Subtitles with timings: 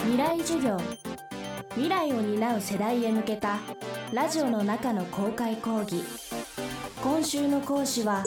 [0.00, 0.76] 未来授業。
[1.70, 3.58] 未来を担う世代へ向けた
[4.12, 6.02] ラジオの中の公開講義。
[7.02, 8.24] 今週の講師は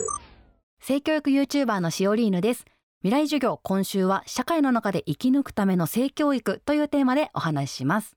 [0.79, 2.65] 性教育 YouTuber のしおりーぬです。
[3.04, 8.16] 未来授業今週は社会の中で生き抜くための性教育というテーマでお話しします。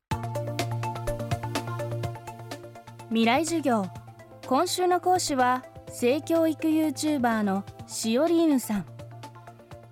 [3.08, 3.86] 未来授業。
[4.46, 8.86] 今週の講師は性教育 YouTuber のしおりーぬさん。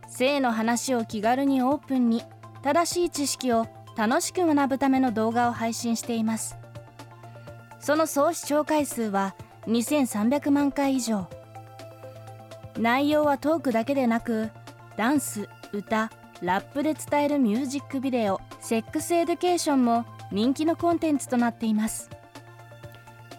[0.09, 2.23] 性の話を気軽にオープンに
[2.63, 3.67] 正しい知識を
[3.97, 6.57] 楽しく学ぶための動画を配信しています。
[7.81, 9.35] その総視聴回数は
[9.67, 11.29] 2300万回以上。
[12.79, 14.51] 内容はトークだけでなく
[14.97, 22.11] ダンス歌ラップで伝えるミュージックビデオ Sex Education も人気のコンテンツとなっています。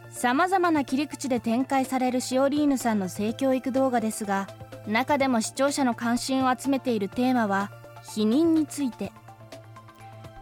[0.10, 4.48] さまざまな切り口で展開されるシオリーヌさんの性教育動画ですが
[4.88, 7.72] 中でも視聴者の関心を集めているテーマは
[8.04, 9.12] 避妊について。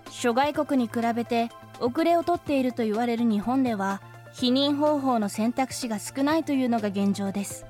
[0.09, 4.01] 諸外国に比べて遅れをとっていると言われる日本では
[4.33, 7.65] 避妊方法の選択肢が少ないというのが現状です。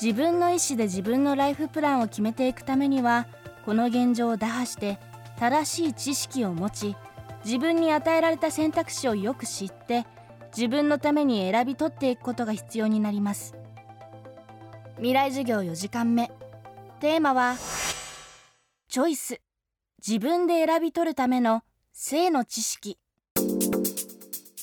[0.00, 3.26] 自分の意思で自分のライフプランを決めていくためには
[3.66, 4.98] この現状を打破して
[5.38, 6.96] 正しい知識を持ち
[7.44, 10.06] 自分に与えられた選択肢をよく知って
[10.56, 13.54] 自分のために選び取っていくことが必要になります。
[14.96, 16.30] 未来授業4時間目。
[17.00, 17.56] テーマは
[18.90, 19.40] チョイス。
[20.04, 22.98] 自分で選び取るための性の知識。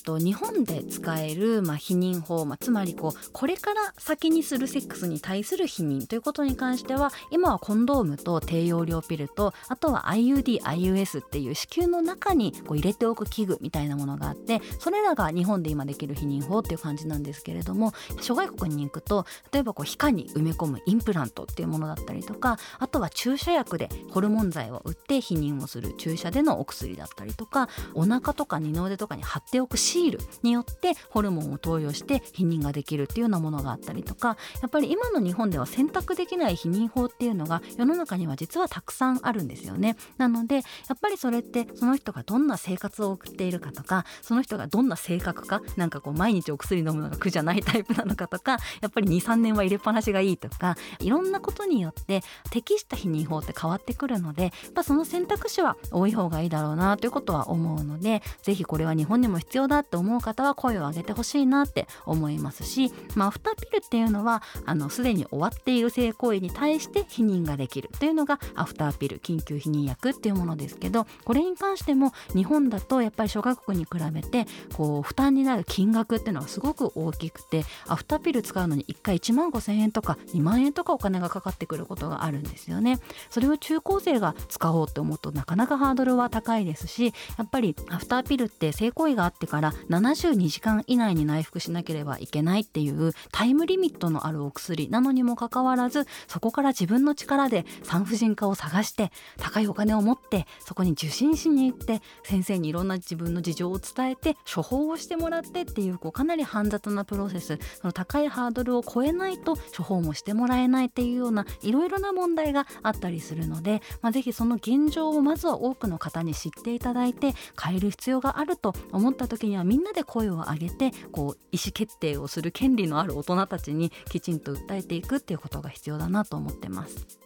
[0.02, 39.96] と日本で使える、まあ、避妊法、まあ、つまりこうこれから先にするセックスに対する避妊ということに関しては今はコンドームと低用量ピルとあとは IUD、IUS っていう子宮の中にこう入れておく器具みたいなものがあってそれらが日本で今できる避妊法っていう感じなんですけれども諸外国に行くと例えばこう皮下に埋め込むインプラントっていうものだったりとかあとは注射薬でホルモン剤を打って避妊をする注射でのお薬だったりとかお腹とか二の腕とかに貼っておくシシールによってホルモンを投与して避妊ができるっていうようなものがあったりとかやっぱり今の日本では選択できない避妊法っていうのが世の中には実はたくさんあるんですよね。
[40.16, 40.64] なのでやっ
[41.00, 82.98] ぱりそれってその人がどんな生活を送っているかとかその人がどんな性格かなんかこう毎日お薬飲むのが苦じゃないタイプなのかとかやっぱり23年は入れっぱなしがいいとかいろんなことによって適した避妊法って変わってくるのでやっぱその選択肢は多い方がいいだろうなということは思うので是非これは日本にも必要だって思う方は声を上げてほしいなって思いますし、まあ、アフターピルっていうのはあのすでに終わっている性行為に対して避妊ができるというのがアフターピル緊急避妊薬っていうものですけどこれに関しても日本だとやっぱり諸学国に比べてこう負担になる金額っていうのがすごく大きくてアフターピル使うのに1回1万5,000円とか2万円とかお金がかかってくることがあるんですよね。
[83.30, 127.18] それを中高生が使おうって思うとなかなかハードルは高いですしやっぱりアフターピルって性行為があってから72時間以内に内服しなければいけないっていうタイムリミットのあるお薬なのにもかかわらずそこから自分の力で産婦人科を探して高いお金を持ってそこに受診しに行って先生にいろんな自分の事情を伝えて処方をしてもらってっていうこうかなり煩雑なプロセスその高いハードルを超えないと処方もしてもらえないっていうようないろいろな問題があったりするので、まあ、ぜひその現状をまずは多くの方に知っていただいて変える必要があると思った時にはみんなで声を上げてこう意思決定をする権利のある大人たちにきちんと訴えていくっていうことが必要だなと思ってます。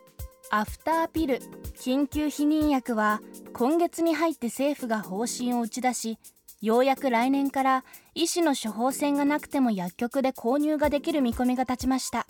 [0.54, 1.40] アフターピル
[1.78, 3.22] 緊急避妊薬は
[3.54, 6.18] 今月に入って政府が方針を打ち出し
[6.60, 7.84] ようやく来年から
[8.14, 12.26] 医師の処方箋がなくても薬局で購入ができる見込みが立ちました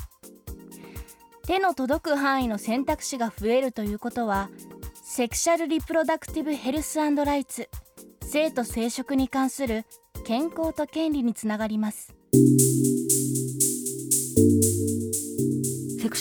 [1.49, 4.51] 手の届く範囲の選択肢が増えるということは
[5.03, 7.69] セクシャルリプロダクティブヘルスアンドライツ
[8.33, 9.85] 性と生殖に関する
[10.25, 12.15] 健康と権利につながります。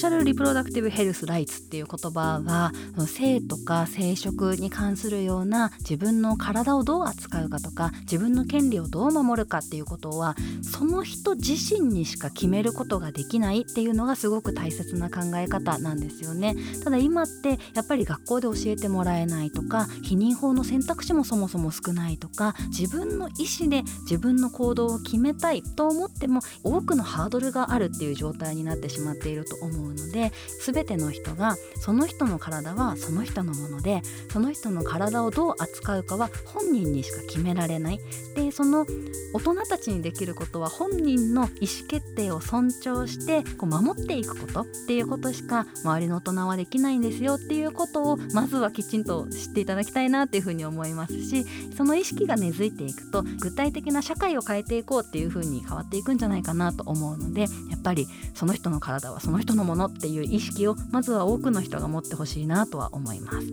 [0.02, 2.72] シャルリプロダクティブヘルスライツっていう言葉は
[3.06, 16.56] 性とか生殖に関するような自分の体をどう扱うかとか自分の権利をどう守るかっていうことはその人自身にしか決めることができないっていうのがすごく大切な考え方なんですよね。
[16.84, 30.32] ただ今ってやっぱり学校で教えてもらえないとか避妊法の選択肢もそもそも少ないとか自分の意思で自分の行動を決めたいと思っても多くのハードルがあるっていう状態になってしまっていると思うんうので
[30.66, 34.02] 全ての人がその人の体はその人のもので
[34.32, 38.00] その人の体をどう扱うかは本人にしか決められない。
[38.36, 38.86] でその
[39.34, 51.46] 大人たちにできることは本人の意思決定を尊重してこう守っていくことっていうことしか周りの大人はできないんですよっていうことをまずはきちんと知っていただきたいなっていうふうに思いますし
[51.76, 57.48] その意識が根付いていくと具体的な社会を変えていこうっていうふうに変わっていくんじゃないかなと思うのでや
[57.78, 63.48] っぱりその人の体はその人のもののっていう意識をまずは多くの人が持ってほしいなとは思います。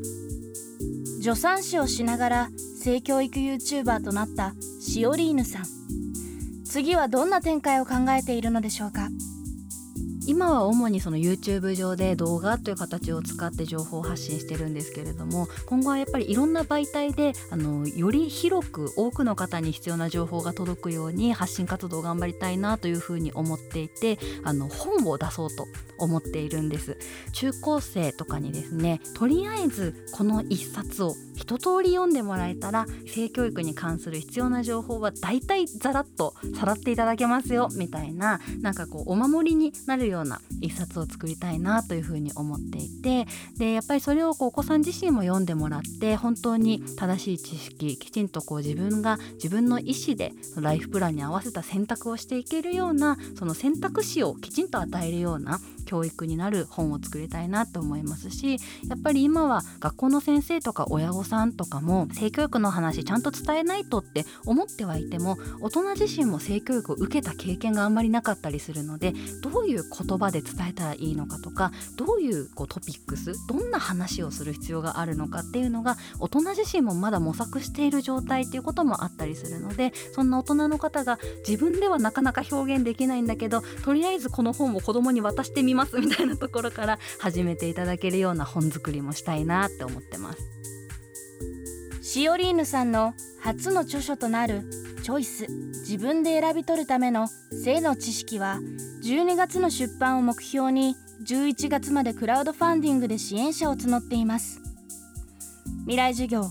[1.23, 5.65] 助産師をしながら性教育 YouTuber となったシオリーヌさん。
[6.65, 9.09] 次はどんな展開を考えているのでしょうか？
[10.29, 25.67] 今は主にその YouTube 上で動画という形を使って情報を発信してるんですけれども今後はやっぱりいろんな媒体であのより広く多くの方に必要な情報が届くように発信活動を頑張りたいなというふうに思っていてあの本を出そうと
[25.97, 26.99] 思っているんです。
[27.33, 43.27] 中高生とかにですねとりあえずこの一冊を一通り読んでもらえたら性教育に関する必要な情報は大体ザラッとさらっていただけますよみたいななんかこうお守りになるようような一冊を作りたいなというふうに思っていて
[43.57, 58.59] でやっぱりそれをこうお子さん自身も読んでもらって本当に正しい知識きちんとこう自分が自分の意思でライフプランに合わせた選択をしていけるようなその選択肢をきちんと与えるような教育になる本を作りたいなと思いますし
[58.89, 81.19] やっぱり今は学校の先生とか親御さんとかも性教育の話ちゃんと伝えないとって思ってはいても大人自身も性教育を受けた経験があんまりなかったりするのでどういう言葉で伝えたらいいのかとかどういうこうトピックスどんな話をする必要があるのかっていうのが大人自身もまだ模索している状態っていうこともあったりするのでそんな大人の方が
[81.49, 90.39] 自分ではなかなか表現できないんだけどとりあえずこの本を子供に渡してみますみたいなところから始めていただけるような本作りもしたいなって思ってます。
[92.03, 94.65] シオリーヌさんの初の著書となる
[95.05, 95.47] 「チョイス。
[95.89, 97.29] 自分で選び取るための
[97.65, 98.59] 性の知識」は
[99.05, 104.61] 12月の出版を目標に11月までクラウドファンディングで支援者を募っています。
[105.83, 106.51] 未来授業。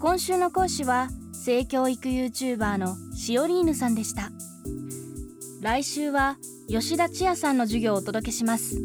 [0.00, 4.30] 今週の講師は性教育 YouTuber のシオリーヌさんでした。
[5.66, 6.36] 来週は
[6.68, 8.76] 吉田千也さんの授業をお届けします。